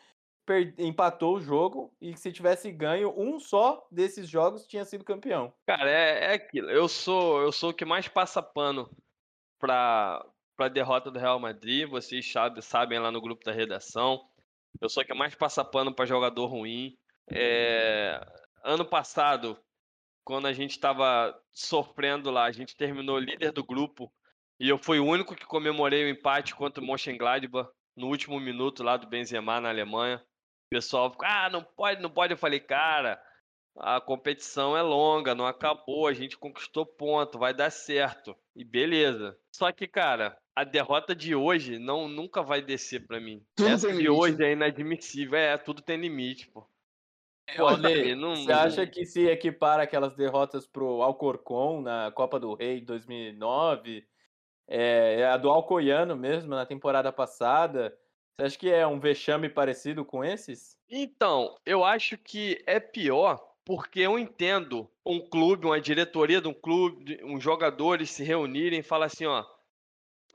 [0.77, 5.53] empatou o jogo e se tivesse ganho um só desses jogos tinha sido campeão.
[5.65, 6.69] Cara, é, é aquilo.
[6.69, 8.89] Eu sou eu sou o que mais passa pano
[9.59, 10.23] para
[10.55, 11.89] para derrota do Real Madrid.
[11.89, 14.21] Vocês sabe, sabem lá no grupo da redação.
[14.79, 16.97] Eu sou o que mais passa pano para jogador ruim.
[17.31, 18.21] É,
[18.63, 19.57] ano passado,
[20.23, 24.11] quando a gente estava sofrendo lá, a gente terminou líder do grupo
[24.59, 28.83] e eu fui o único que comemorei o empate contra o Mönchengladbach no último minuto
[28.83, 30.23] lá do Benzema na Alemanha
[30.69, 32.33] pessoal fica, ah, não pode, não pode.
[32.33, 33.21] Eu falei, cara,
[33.77, 38.35] a competição é longa, não acabou, a gente conquistou ponto, vai dar certo.
[38.55, 39.37] E beleza.
[39.51, 43.45] Só que, cara, a derrota de hoje não nunca vai descer para mim.
[43.55, 44.09] Tudo Essa de limite.
[44.09, 45.37] hoje é inadmissível.
[45.37, 46.65] É, tudo tem limite, pô.
[47.47, 52.39] É, pô Ale, não, você acha que se equipara aquelas derrotas pro Alcorcon na Copa
[52.39, 54.07] do Rei 2009,
[54.67, 57.95] é, é, a do Alcoiano mesmo na temporada passada,
[58.37, 60.77] você acha que é um vexame parecido com esses?
[60.89, 66.53] Então, eu acho que é pior porque eu entendo um clube, uma diretoria de um
[66.53, 69.43] clube, uns jogadores se reunirem e falar assim, ó,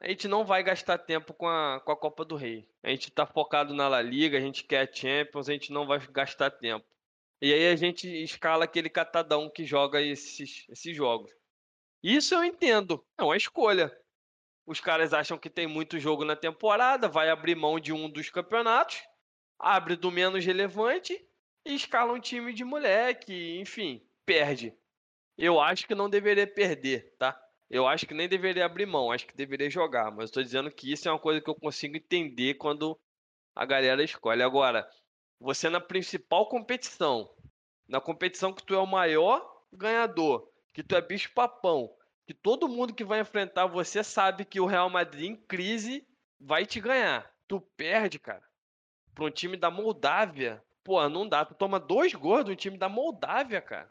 [0.00, 2.68] a gente não vai gastar tempo com a, com a Copa do Rei.
[2.82, 5.86] A gente tá focado na La Liga, a gente quer a Champions, a gente não
[5.86, 6.84] vai gastar tempo.
[7.40, 11.30] E aí a gente escala aquele catadão que joga esses, esses jogos.
[12.02, 13.96] Isso eu entendo, é uma escolha.
[14.70, 18.30] Os caras acham que tem muito jogo na temporada, vai abrir mão de um dos
[18.30, 19.02] campeonatos,
[19.58, 21.20] abre do menos relevante
[21.64, 24.72] e escala um time de moleque, enfim, perde.
[25.36, 27.36] Eu acho que não deveria perder, tá?
[27.68, 30.92] Eu acho que nem deveria abrir mão, acho que deveria jogar, mas estou dizendo que
[30.92, 32.96] isso é uma coisa que eu consigo entender quando
[33.56, 34.40] a galera escolhe.
[34.40, 34.88] Agora,
[35.40, 37.28] você na principal competição,
[37.88, 41.92] na competição que tu é o maior ganhador, que tu é bicho papão,
[42.30, 46.06] que todo mundo que vai enfrentar você sabe que o Real Madrid em crise
[46.38, 47.28] vai te ganhar.
[47.48, 48.44] Tu perde, cara,
[49.12, 50.62] para um time da Moldávia.
[50.84, 51.44] Pô, não dá.
[51.44, 53.90] Tu toma dois gols de um time da Moldávia, cara.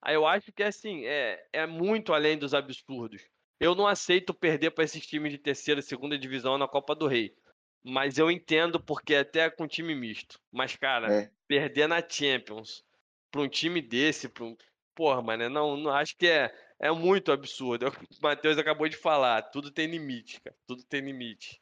[0.00, 3.20] Aí eu acho que assim, é, é muito além dos absurdos.
[3.60, 7.06] Eu não aceito perder para esses times de terceira e segunda divisão na Copa do
[7.06, 7.36] Rei.
[7.84, 10.40] Mas eu entendo porque até com time misto.
[10.50, 11.30] Mas, cara, É.
[11.46, 12.82] perder na Champions
[13.30, 14.56] pra um time desse, pra um...
[14.94, 17.86] porra, mano, não, não acho que é, é muito absurdo.
[17.86, 19.42] É o que o Matheus acabou de falar.
[19.42, 20.56] Tudo tem limite, cara.
[20.66, 21.60] Tudo tem limite.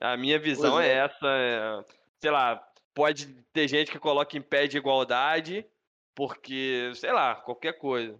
[0.00, 0.88] A minha visão é.
[0.88, 0.92] é.
[0.98, 1.26] essa.
[1.26, 1.84] é,
[2.20, 2.56] sei lá,
[2.94, 5.66] pode ter gente que coloca em pé de igualdade,
[6.14, 8.18] porque, sei lá, qualquer coisa.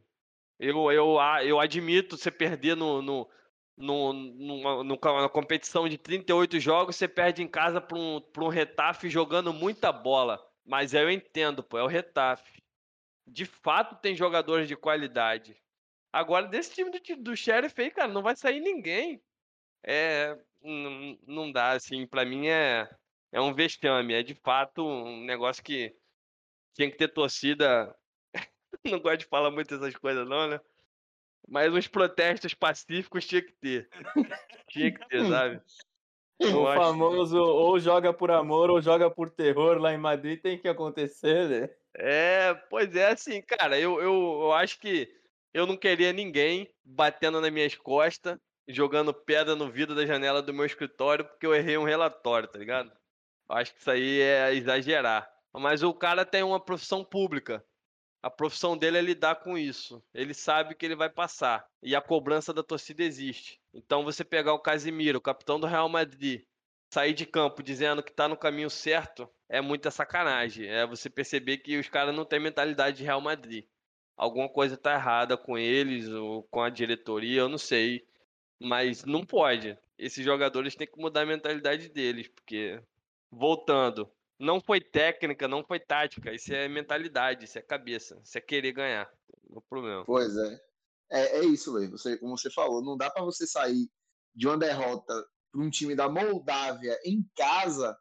[0.59, 3.29] Eu, eu, eu admito você perder no, no,
[3.77, 8.49] no, numa, numa competição de 38 jogos, você perde em casa para um, pra um
[8.49, 10.45] Retafe jogando muita bola.
[10.65, 12.63] Mas eu entendo, pô, é o Retafe.
[13.27, 15.57] De fato tem jogadores de qualidade.
[16.13, 19.23] Agora, desse time do, do Sheriff aí, cara, não vai sair ninguém.
[19.83, 22.89] É, não, não dá, assim, pra mim é,
[23.33, 24.13] é um vexame.
[24.13, 25.97] É de fato um negócio que
[26.75, 27.95] tinha que ter torcida.
[28.85, 30.61] Não gosto de falar muito essas coisas, não, né?
[31.47, 33.89] Mas uns protestos pacíficos tinha que ter.
[34.69, 35.61] Tinha que ter, sabe?
[36.41, 40.59] Eu O famoso ou joga por amor ou joga por terror lá em Madrid tem
[40.59, 41.75] que acontecer, né?
[41.95, 45.15] É, pois é, assim, cara, eu, eu, eu acho que
[45.53, 48.39] eu não queria ninguém batendo nas minhas costas,
[48.69, 52.59] jogando pedra no vidro da janela do meu escritório porque eu errei um relatório, tá
[52.59, 52.91] ligado?
[53.49, 55.31] Eu acho que isso aí é exagerar.
[55.53, 57.65] Mas o cara tem uma profissão pública.
[58.23, 60.03] A profissão dele é lidar com isso.
[60.15, 61.67] Ele sabe que ele vai passar.
[61.83, 63.61] E a cobrança da torcida existe.
[63.75, 66.45] Então você pegar o Casimiro, capitão do Real Madrid,
[66.93, 70.69] sair de campo dizendo que tá no caminho certo, é muita sacanagem.
[70.69, 73.67] É você perceber que os caras não têm mentalidade de Real Madrid.
[74.17, 78.07] Alguma coisa tá errada com eles ou com a diretoria, eu não sei.
[78.61, 79.77] Mas não pode.
[79.99, 82.81] Esses jogadores têm que mudar a mentalidade deles, porque
[83.31, 88.41] voltando, não foi técnica, não foi tática, isso é mentalidade, isso é cabeça, isso é
[88.41, 89.13] querer ganhar.
[89.49, 90.05] Não é problema.
[90.05, 90.61] Pois é.
[91.11, 91.89] É, é isso, Lê.
[91.89, 93.89] Você, como você falou, não dá para você sair
[94.35, 95.15] de uma derrota
[95.51, 97.97] para um time da Moldávia em casa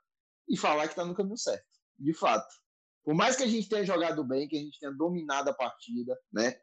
[0.47, 1.65] e falar que está no caminho certo.
[1.99, 2.60] De fato.
[3.03, 6.17] Por mais que a gente tenha jogado bem, que a gente tenha dominado a partida,
[6.31, 6.59] né?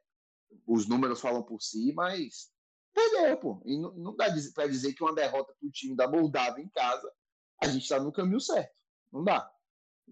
[0.67, 2.51] Os números falam por si, mas
[2.95, 3.63] perdeu, pô.
[3.65, 6.69] E não, não dá para dizer que uma derrota para o time da Moldávia em
[6.69, 7.13] casa,
[7.63, 8.75] a gente está no caminho certo.
[9.13, 9.51] Não dá.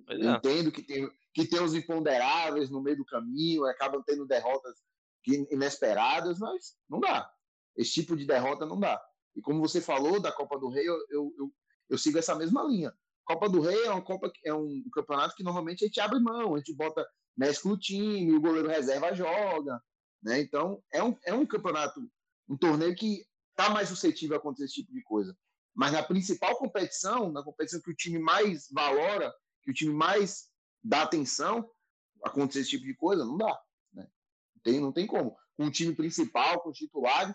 [0.08, 0.14] É.
[0.14, 4.76] entendo que tem, que tem os imponderáveis no meio do caminho, acabam tendo derrotas
[5.50, 7.30] inesperadas, mas não dá.
[7.76, 9.02] Esse tipo de derrota não dá.
[9.34, 11.54] E como você falou da Copa do Rei, eu, eu, eu,
[11.90, 12.92] eu sigo essa mesma linha.
[13.26, 16.54] Copa do Rei é, uma Copa, é um campeonato que normalmente a gente abre mão,
[16.54, 19.82] a gente bota, mescla o time, o goleiro reserva joga.
[20.22, 20.40] Né?
[20.40, 22.00] Então, é um, é um campeonato,
[22.48, 25.36] um torneio que está mais suscetível a acontecer esse tipo de coisa.
[25.74, 30.48] Mas na principal competição, na competição que o time mais valora, que o time mais
[30.82, 31.68] dá atenção,
[32.24, 33.60] acontecer esse tipo de coisa, não dá.
[33.92, 34.08] Né?
[34.54, 35.36] Não, tem, não tem como.
[35.56, 37.34] Com o time principal, com os titulares,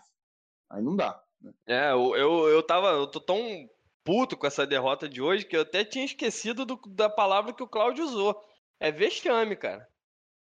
[0.70, 1.22] aí não dá.
[1.40, 1.52] Né?
[1.66, 2.88] É, eu, eu, eu tava.
[2.92, 3.68] Eu tô tão
[4.04, 7.62] puto com essa derrota de hoje que eu até tinha esquecido do- da palavra que
[7.62, 8.42] o Claudio usou.
[8.80, 9.88] É vexame, cara.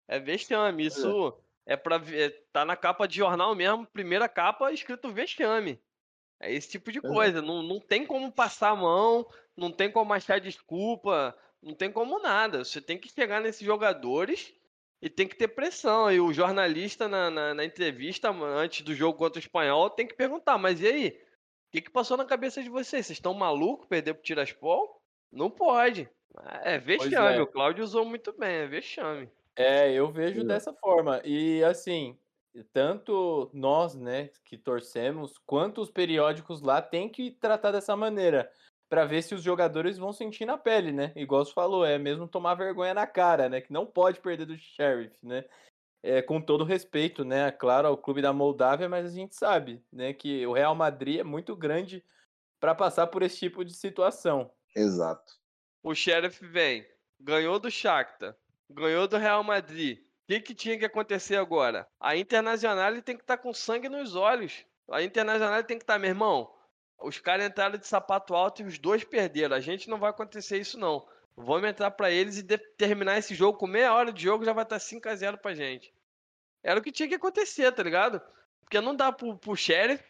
[0.07, 0.85] É vexame.
[0.85, 2.45] Isso é pra ver.
[2.51, 5.79] Tá na capa de jornal mesmo, primeira capa, escrito vexame.
[6.39, 7.01] É esse tipo de é.
[7.01, 7.41] coisa.
[7.41, 12.19] Não, não tem como passar a mão, não tem como achar desculpa, não tem como
[12.19, 12.63] nada.
[12.63, 14.53] Você tem que chegar nesses jogadores
[15.01, 16.11] e tem que ter pressão.
[16.11, 20.15] E o jornalista na, na, na entrevista antes do jogo contra o espanhol tem que
[20.15, 21.26] perguntar, mas e aí?
[21.67, 23.05] O que, que passou na cabeça de vocês?
[23.05, 25.01] Vocês estão malucos perder pro Tiraspol?
[25.31, 26.09] Não pode.
[26.63, 27.37] É vexame.
[27.37, 27.41] é.
[27.41, 29.29] O Cláudio usou muito bem, é vexame.
[29.55, 31.19] É, eu vejo dessa forma.
[31.25, 32.17] E assim,
[32.71, 38.49] tanto nós, né, que torcemos, quanto os periódicos lá tem que tratar dessa maneira,
[38.89, 41.11] para ver se os jogadores vão sentir na pele, né?
[41.15, 43.59] Igual você falou, é mesmo tomar vergonha na cara, né?
[43.59, 45.43] Que não pode perder do Sheriff, né?
[46.03, 47.51] É, com todo respeito, né?
[47.51, 51.23] Claro, ao clube da Moldávia, mas a gente sabe, né, que o Real Madrid é
[51.23, 52.03] muito grande
[52.59, 54.51] para passar por esse tipo de situação.
[54.75, 55.33] Exato.
[55.83, 56.87] O Sheriff vem,
[57.19, 58.35] ganhou do Shakhtar,
[58.69, 59.99] ganhou do Real Madrid.
[59.99, 61.87] O que, que tinha que acontecer agora?
[61.99, 64.65] A Internacional tem que estar com sangue nos olhos.
[64.89, 66.53] A Internacional tem que estar, meu irmão.
[66.99, 69.55] Os caras entraram de sapato alto e os dois perderam.
[69.55, 71.07] A gente não vai acontecer isso, não.
[71.37, 74.63] Vamos entrar para eles e terminar esse jogo com meia hora de jogo já vai
[74.63, 75.93] estar 5 a 0 pra gente.
[76.63, 78.19] Era o que tinha que acontecer, tá ligado?
[78.61, 80.03] Porque não dá pro, pro Sheriff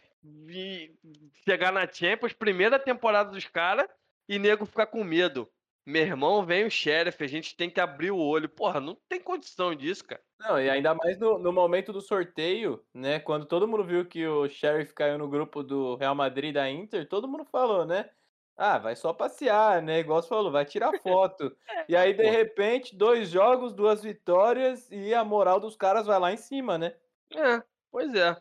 [1.45, 3.87] chegar na Champions, primeira temporada dos caras,
[4.27, 5.49] e nego ficar com medo.
[5.85, 8.49] Meu irmão, vem o Sheriff, a gente tem que abrir o olho.
[8.49, 10.21] Porra, não tem condição disso, cara.
[10.39, 13.19] Não, e ainda mais no, no momento do sorteio, né?
[13.19, 17.07] Quando todo mundo viu que o Sheriff caiu no grupo do Real Madrid da Inter,
[17.07, 18.09] todo mundo falou, né?
[18.57, 19.99] Ah, vai só passear, né?
[19.99, 21.55] Igual você falou, vai tirar foto.
[21.87, 26.33] E aí, de repente, dois jogos, duas vitórias e a moral dos caras vai lá
[26.33, 26.95] em cima, né?
[27.35, 28.33] É, pois é.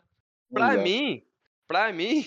[0.51, 0.83] Pra Pois é.
[0.83, 1.27] mim,
[1.67, 2.25] pra mim,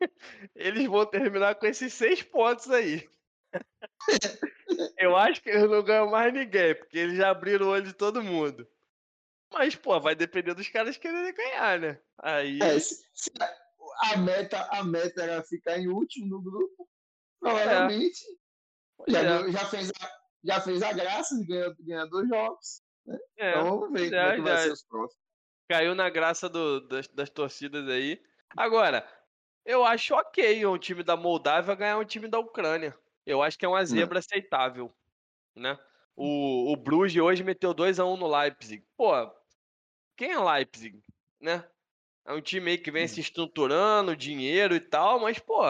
[0.56, 3.06] eles vão terminar com esses seis pontos aí.
[4.98, 7.92] Eu acho que eles não ganham mais ninguém, porque eles já abriram o olho de
[7.92, 8.66] todo mundo.
[9.52, 12.00] Mas, pô, vai depender dos caras quererem ganhar, né?
[12.18, 12.58] Aí.
[12.62, 13.30] É, se- se
[14.12, 16.88] a meta, a meta era ficar em último no grupo,
[17.40, 18.20] provavelmente
[18.96, 20.10] pois já, é, já, fez a,
[20.44, 22.82] já fez a graça de ganhar, ganhar dois jogos.
[23.38, 23.50] é.
[23.50, 25.22] Então vamos ver já- como é que vai ser os próximos.
[25.68, 28.22] caiu na graça do- das, das torcidas aí.
[28.56, 29.06] Agora,
[29.64, 32.96] eu acho ok um time da Moldávia ganhar um time da Ucrânia.
[33.24, 34.94] Eu acho que é uma zebra aceitável,
[35.56, 35.76] né?
[36.14, 38.86] O, o Bruges hoje meteu 2x1 no Leipzig.
[38.96, 39.12] Pô,
[40.16, 41.02] quem é Leipzig,
[41.40, 41.68] né?
[42.24, 45.60] É um time aí que vem se estruturando, dinheiro e tal, mas, pô,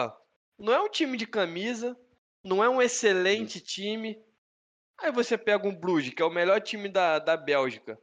[0.57, 1.97] não é um time de camisa,
[2.43, 4.21] não é um excelente time.
[4.99, 7.99] Aí você pega um Bruges, que é o melhor time da, da Bélgica,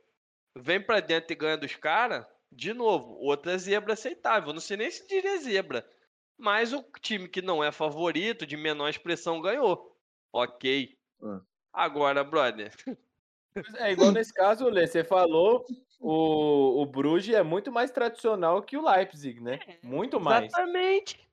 [0.57, 4.53] vem pra dentro e ganha dos caras, de novo, outra zebra aceitável.
[4.53, 5.89] Não sei nem se diria zebra.
[6.37, 9.97] Mas o time que não é favorito, de menor expressão, ganhou.
[10.33, 10.97] Ok.
[11.21, 11.41] Hum.
[11.73, 12.73] Agora, brother.
[13.77, 15.65] É igual nesse caso, Lê, você falou,
[16.01, 19.61] o, o Bruges é muito mais tradicional que o Leipzig, né?
[19.83, 20.47] Muito mais.
[20.47, 21.25] Exatamente.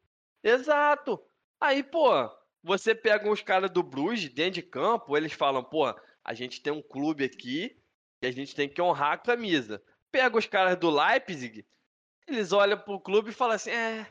[0.44, 1.22] Exato.
[1.60, 2.30] Aí, pô,
[2.64, 5.86] você pega os caras do Bruges dentro de campo, eles falam, pô,
[6.24, 7.78] a gente tem um clube aqui
[8.22, 9.82] e a gente tem que honrar a camisa.
[10.12, 11.66] Pega os caras do Leipzig,
[12.28, 14.08] eles olham pro clube e falam assim, é,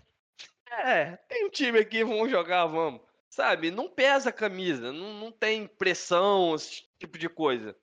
[0.70, 3.00] é, tem um time aqui, vamos jogar, vamos.
[3.28, 7.76] Sabe, não pesa a camisa, não, não tem pressão, esse tipo de coisa.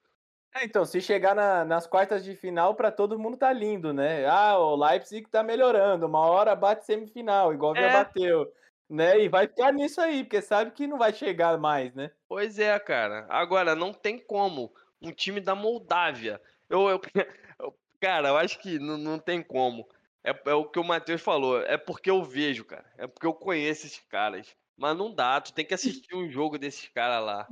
[0.59, 4.25] É, então, se chegar na- nas quartas de final, pra todo mundo tá lindo, né?
[4.25, 7.93] Ah, o Leipzig tá melhorando, uma hora bate semifinal, igual já É.
[7.93, 8.51] bateu,
[8.89, 9.19] né?
[9.19, 12.11] E vai ficar nisso aí, porque sabe que não vai chegar mais, né?
[12.27, 13.25] Pois é, cara.
[13.29, 14.73] Agora, não tem como.
[15.01, 16.41] Um time da Moldávia.
[16.69, 17.01] Eu, eu-
[17.59, 19.87] eu- cara, eu acho que não, não tem como.
[20.23, 21.61] É, é o que o Matheus falou.
[21.61, 22.91] É porque eu vejo, cara.
[22.97, 24.55] É porque eu conheço esses caras.
[24.75, 27.47] Mas não dá, tu tem que assistir um jogo desses caras lá.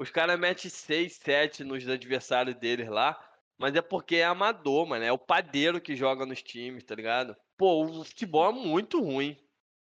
[0.00, 3.22] Os caras metem 6, 7 nos adversários deles lá.
[3.58, 5.04] Mas é porque é amador, mano.
[5.04, 7.36] É o padeiro que joga nos times, tá ligado?
[7.58, 9.36] Pô, o futebol é muito ruim.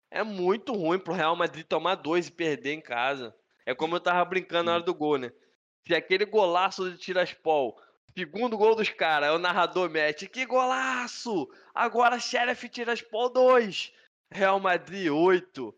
[0.09, 3.35] É muito ruim pro Real Madrid tomar dois e perder em casa.
[3.67, 5.31] É como eu tava brincando na hora do gol, né?
[5.87, 7.79] Se aquele golaço de Tiraspol,
[8.17, 11.47] segundo gol dos caras, o narrador mete, que golaço!
[11.71, 13.93] Agora Sheriff Tiraspol 2,
[14.33, 15.77] Real Madrid 8.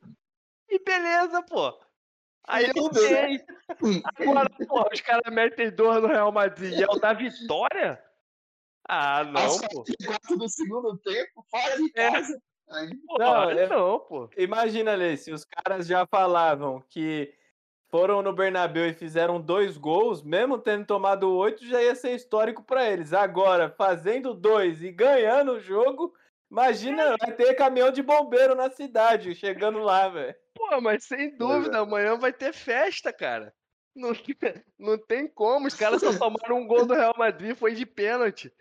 [0.70, 1.78] E beleza, pô.
[2.48, 3.44] Aí eu sei.
[4.18, 8.04] Agora, pô, os caras metem dois no Real Madrid e é o da vitória?
[8.88, 9.84] Ah, não, Aos pô.
[9.84, 12.12] 44 do segundo tempo, fora de É.
[12.12, 12.42] casa.
[12.70, 14.30] Aí, Não, é- não, pô.
[14.38, 17.34] Imagina, Lê, se os caras já falavam que
[17.90, 22.64] foram no Bernabéu e fizeram dois gols, mesmo tendo tomado oito, já ia ser histórico
[22.64, 23.12] pra eles.
[23.14, 26.14] Agora, fazendo dois e ganhando o jogo,
[26.52, 30.36] imagina, vai ter caminhão de bombeiro na cidade, chegando lá, velho.
[30.54, 33.54] Pô, mas sem dúvida, amanhã vai ter festa, cara.
[33.96, 34.12] Não,
[34.80, 35.68] não tem como.
[35.68, 38.52] Os caras só tomaram um gol do Real Madrid, foi de pênalti.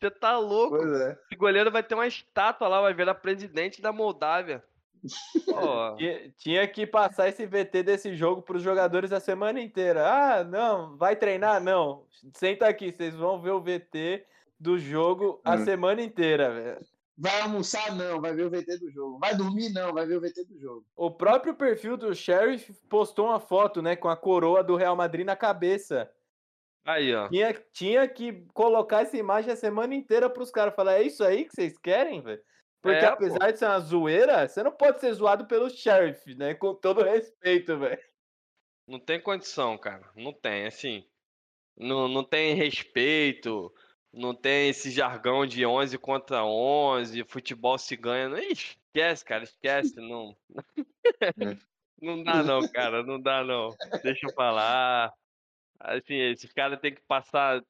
[0.00, 0.76] Você tá louco?
[0.76, 1.18] pois é.
[1.26, 4.62] Esse goleiro vai ter uma estátua lá, vai virar presidente da Moldávia.
[5.46, 10.06] Pô, Tinha- Tinha que passar esse VT desse jogo pros jogadores a semana inteira.
[10.06, 11.60] Ah, não, vai treinar?
[11.60, 12.06] Não.
[12.34, 14.24] Senta aqui, vocês vão ver o VT
[14.58, 15.64] do jogo a Hum.
[15.64, 16.80] semana inteira, velho.
[17.20, 17.94] Vai almoçar?
[17.96, 19.18] Não, vai ver o VT do jogo.
[19.18, 19.70] Vai dormir?
[19.70, 20.86] Não, vai ver o VT do jogo.
[20.94, 25.26] O próprio perfil do Sheriff postou uma foto, né, com a coroa do Real Madrid
[25.26, 26.08] na cabeça.
[26.84, 27.28] aí, ó.
[27.28, 31.44] Tinha, tinha que colocar essa imagem a semana inteira pros caras falar, é isso aí
[31.44, 32.42] que vocês querem, velho?
[32.80, 33.14] Porque É, pô.
[33.14, 36.54] apesar de ser uma zoeira, você não pode ser zoado pelo Sheriff, né?
[36.54, 38.00] Com todo respeito, velho.
[38.86, 40.10] Não tem condição, cara.
[40.16, 41.04] Não tem, assim.
[41.76, 43.72] Não, não tem respeito.
[44.12, 47.24] Não tem esse jargão de 11 contra 11.
[47.24, 48.28] Futebol se ganha.
[48.28, 49.44] Não, esquece, cara.
[49.44, 49.96] Esquece.
[49.96, 50.36] Não.
[52.00, 53.02] não dá, não, cara.
[53.02, 53.74] Não dá, não.
[54.02, 55.12] Deixa eu falar.
[55.78, 57.62] Assim, esses caras têm que passar.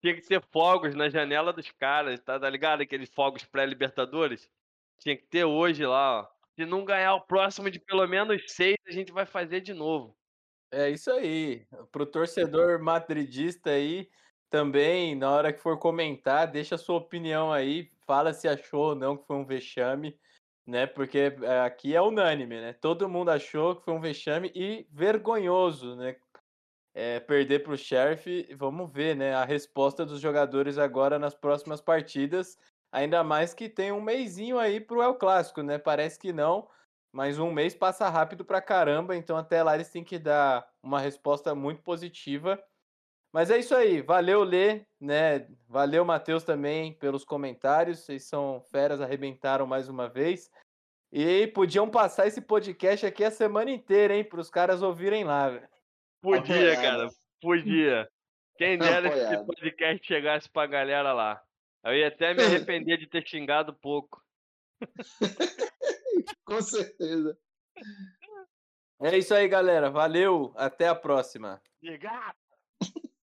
[0.00, 2.82] Tinha que ter fogos na janela dos caras, tá, tá ligado?
[2.82, 4.50] Aqueles fogos pré-Libertadores.
[4.98, 6.28] Tinha que ter hoje lá, ó.
[6.54, 10.16] Se não ganhar o próximo de pelo menos seis, a gente vai fazer de novo.
[10.70, 11.66] É isso aí.
[11.90, 14.08] Pro torcedor madridista aí,
[14.52, 17.90] também, na hora que for comentar, deixa a sua opinião aí.
[18.06, 20.20] Fala se achou ou não que foi um vexame,
[20.66, 20.86] né?
[20.86, 22.74] Porque é, aqui é unânime, né?
[22.74, 26.16] Todo mundo achou que foi um vexame e vergonhoso, né?
[26.94, 28.54] É, perder para o Sheriff.
[28.54, 29.34] Vamos ver, né?
[29.34, 32.58] A resposta dos jogadores agora nas próximas partidas.
[32.92, 35.78] Ainda mais que tem um meizinho aí para o El Clássico, né?
[35.78, 36.68] Parece que não,
[37.10, 41.00] mas um mês passa rápido pra caramba, então até lá eles têm que dar uma
[41.00, 42.62] resposta muito positiva.
[43.32, 45.48] Mas é isso aí, valeu Lê, né?
[45.66, 50.50] Valeu Matheus também pelos comentários, vocês são feras, arrebentaram mais uma vez.
[51.10, 55.48] E podiam passar esse podcast aqui a semana inteira, hein, para os caras ouvirem lá.
[55.48, 55.68] Véio.
[56.20, 57.08] Podia, cara,
[57.40, 58.08] podia.
[58.56, 61.42] Quem dera se esse podcast chegasse pra galera lá.
[61.84, 64.22] Eu ia até me arrepender de ter xingado pouco.
[66.44, 67.36] Com certeza.
[69.00, 69.90] É isso aí, galera.
[69.90, 70.52] Valeu.
[70.56, 71.60] Até a próxima.
[71.82, 72.41] Obrigado.